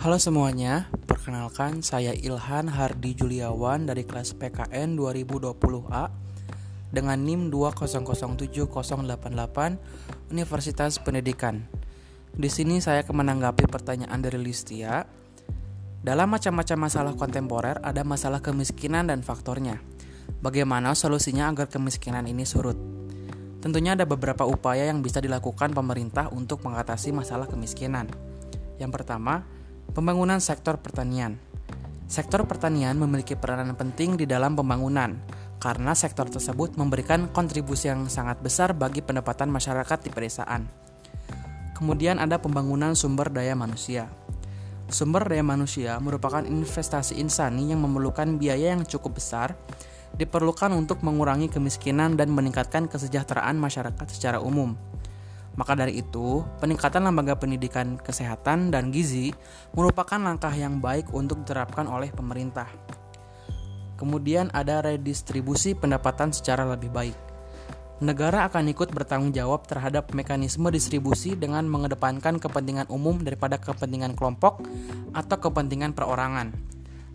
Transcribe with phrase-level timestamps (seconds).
[0.00, 6.08] Halo semuanya, perkenalkan saya Ilhan Hardi Juliawan dari kelas PKN 2020A
[6.88, 11.68] dengan NIM 2007088 Universitas Pendidikan.
[12.32, 15.04] Di sini saya akan menanggapi pertanyaan dari Listia.
[16.00, 19.84] Dalam macam-macam masalah kontemporer ada masalah kemiskinan dan faktornya.
[20.40, 22.80] Bagaimana solusinya agar kemiskinan ini surut?
[23.60, 28.08] Tentunya ada beberapa upaya yang bisa dilakukan pemerintah untuk mengatasi masalah kemiskinan.
[28.80, 29.59] Yang pertama,
[29.90, 31.34] Pembangunan sektor pertanian.
[32.06, 35.18] Sektor pertanian memiliki peranan penting di dalam pembangunan
[35.58, 40.70] karena sektor tersebut memberikan kontribusi yang sangat besar bagi pendapatan masyarakat di pedesaan.
[41.74, 44.06] Kemudian ada pembangunan sumber daya manusia.
[44.94, 49.58] Sumber daya manusia merupakan investasi insani yang memerlukan biaya yang cukup besar
[50.14, 54.78] diperlukan untuk mengurangi kemiskinan dan meningkatkan kesejahteraan masyarakat secara umum.
[55.58, 59.34] Maka dari itu, peningkatan lembaga pendidikan kesehatan dan gizi
[59.74, 62.70] merupakan langkah yang baik untuk diterapkan oleh pemerintah.
[63.98, 67.16] Kemudian ada redistribusi pendapatan secara lebih baik.
[68.00, 74.64] Negara akan ikut bertanggung jawab terhadap mekanisme distribusi dengan mengedepankan kepentingan umum daripada kepentingan kelompok
[75.12, 76.69] atau kepentingan perorangan.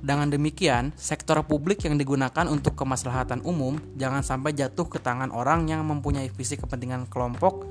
[0.05, 5.65] Dengan demikian, sektor publik yang digunakan untuk kemaslahatan umum jangan sampai jatuh ke tangan orang
[5.65, 7.65] yang mempunyai visi kepentingan kelompok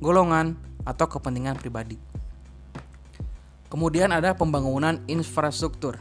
[0.00, 0.56] golongan,
[0.86, 1.98] atau kepentingan pribadi.
[3.66, 5.98] Kemudian ada pembangunan infrastruktur.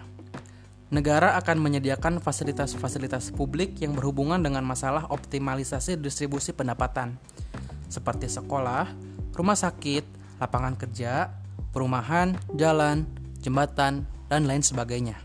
[0.93, 7.17] Negara akan menyediakan fasilitas-fasilitas publik yang berhubungan dengan masalah optimalisasi distribusi pendapatan,
[7.89, 8.93] seperti sekolah,
[9.33, 10.05] rumah sakit,
[10.37, 11.33] lapangan kerja,
[11.73, 13.09] perumahan, jalan,
[13.41, 15.24] jembatan, dan lain sebagainya.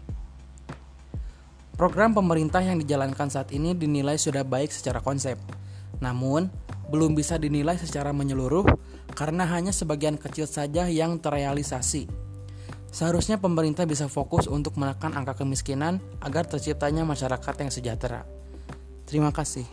[1.80, 5.40] Program pemerintah yang dijalankan saat ini dinilai sudah baik secara konsep.
[5.96, 6.52] Namun,
[6.92, 8.68] belum bisa dinilai secara menyeluruh
[9.16, 12.04] karena hanya sebagian kecil saja yang terrealisasi.
[12.92, 18.28] Seharusnya pemerintah bisa fokus untuk menekan angka kemiskinan agar terciptanya masyarakat yang sejahtera.
[19.08, 19.64] Terima kasih.